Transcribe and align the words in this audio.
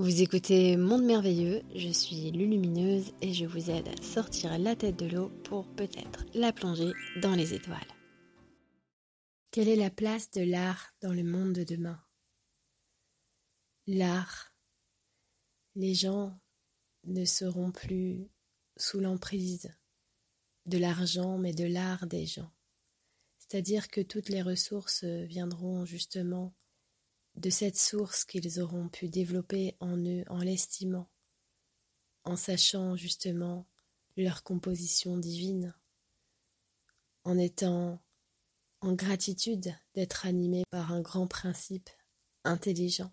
Vous 0.00 0.22
écoutez 0.22 0.78
Monde 0.78 1.04
Merveilleux, 1.04 1.60
je 1.76 1.90
suis 1.90 2.30
Lulumineuse 2.30 3.12
et 3.20 3.34
je 3.34 3.44
vous 3.44 3.68
aide 3.68 3.86
à 3.86 4.02
sortir 4.02 4.58
la 4.58 4.74
tête 4.74 4.96
de 4.96 5.04
l'eau 5.04 5.28
pour 5.44 5.68
peut-être 5.74 6.24
la 6.32 6.54
plonger 6.54 6.92
dans 7.20 7.34
les 7.34 7.52
étoiles. 7.52 7.76
Quelle 9.50 9.68
est 9.68 9.76
la 9.76 9.90
place 9.90 10.30
de 10.30 10.40
l'art 10.40 10.94
dans 11.02 11.12
le 11.12 11.22
monde 11.22 11.52
de 11.52 11.64
demain? 11.64 12.02
L'art. 13.86 14.54
Les 15.74 15.92
gens 15.92 16.40
ne 17.04 17.26
seront 17.26 17.70
plus 17.70 18.26
sous 18.78 19.00
l'emprise 19.00 19.70
de 20.64 20.78
l'argent 20.78 21.36
mais 21.36 21.52
de 21.52 21.66
l'art 21.66 22.06
des 22.06 22.24
gens. 22.24 22.50
C'est-à-dire 23.36 23.88
que 23.88 24.00
toutes 24.00 24.30
les 24.30 24.40
ressources 24.40 25.04
viendront 25.04 25.84
justement 25.84 26.54
de 27.36 27.50
cette 27.50 27.78
source 27.78 28.24
qu'ils 28.24 28.60
auront 28.60 28.88
pu 28.88 29.08
développer 29.08 29.76
en 29.80 29.96
eux 29.96 30.24
en 30.28 30.38
l'estimant, 30.38 31.08
en 32.24 32.36
sachant 32.36 32.96
justement 32.96 33.66
leur 34.16 34.42
composition 34.42 35.16
divine, 35.16 35.74
en 37.24 37.38
étant 37.38 38.02
en 38.80 38.94
gratitude 38.94 39.74
d'être 39.94 40.26
animés 40.26 40.64
par 40.70 40.92
un 40.92 41.00
grand 41.00 41.26
principe 41.26 41.90
intelligent. 42.44 43.12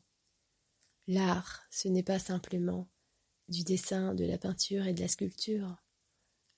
L'art, 1.08 1.64
ce 1.70 1.88
n'est 1.88 2.04
pas 2.04 2.20
simplement 2.20 2.90
du 3.48 3.64
dessin, 3.64 4.14
de 4.14 4.26
la 4.26 4.38
peinture 4.38 4.86
et 4.88 4.94
de 4.94 5.02
la 5.02 5.08
sculpture. 5.08 5.78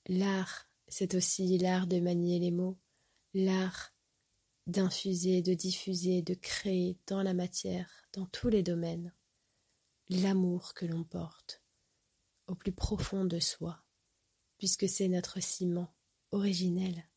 L'art, 0.07 0.69
c'est 0.87 1.13
aussi 1.13 1.57
l'art 1.57 1.87
de 1.87 1.99
manier 1.99 2.39
les 2.39 2.51
mots, 2.51 2.79
l'art 3.33 3.93
d'infuser, 4.69 5.41
de 5.41 5.53
diffuser, 5.53 6.21
de 6.21 6.33
créer 6.35 6.97
dans 7.07 7.23
la 7.23 7.33
matière, 7.33 7.89
dans 8.13 8.25
tous 8.27 8.49
les 8.49 8.63
domaines, 8.63 9.13
l'amour 10.09 10.73
que 10.73 10.85
l'on 10.85 11.03
porte 11.03 11.61
au 12.47 12.55
plus 12.55 12.71
profond 12.71 13.25
de 13.25 13.39
soi, 13.39 13.83
puisque 14.57 14.87
c'est 14.87 15.07
notre 15.07 15.39
ciment 15.39 15.93
originel. 16.31 17.07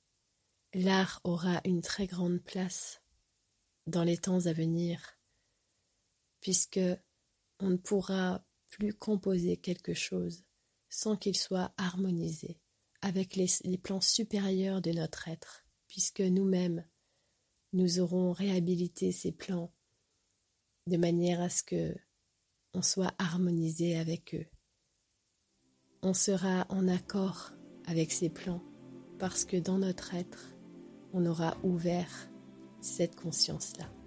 L'art 0.75 1.20
aura 1.25 1.61
une 1.64 1.83
très 1.83 2.06
grande 2.06 2.41
place 2.41 3.03
dans 3.86 4.05
les 4.05 4.19
temps 4.19 4.47
à 4.47 4.53
venir, 4.53 5.19
puisque 6.41 6.80
on 7.58 7.70
ne 7.70 7.77
pourra 7.77 8.45
plus 8.69 8.95
composer 8.95 9.56
quelque 9.58 9.95
chose 9.95 10.45
sans 10.89 11.17
qu'il 11.17 11.36
soit 11.36 11.73
harmonisé 11.77 12.58
avec 13.03 13.36
les, 13.36 13.48
les 13.64 13.78
plans 13.78 14.00
supérieurs 14.00 14.80
de 14.80 14.92
notre 14.92 15.28
être, 15.28 15.64
puisque 15.89 16.20
nous-mêmes, 16.20 16.86
nous 17.73 18.01
aurons 18.01 18.33
réhabilité 18.33 19.12
ces 19.12 19.33
plans 19.33 19.73
de 20.87 20.97
manière 20.97 21.41
à 21.41 21.48
ce 21.48 21.62
que 21.62 21.95
on 22.75 22.83
soit 22.83 23.14
harmonisé 23.19 23.98
avec 23.98 24.34
eux. 24.34 24.47
On 26.03 26.14
sera 26.14 26.67
en 26.70 26.89
accord 26.89 27.53
avec 27.87 28.12
ces 28.12 28.31
plans 28.31 28.62
parce 29.19 29.45
que 29.45 29.56
dans 29.56 29.79
notre 29.79 30.14
être, 30.14 30.56
on 31.12 31.27
aura 31.27 31.56
ouvert 31.62 32.31
cette 32.81 33.14
conscience-là. 33.14 34.02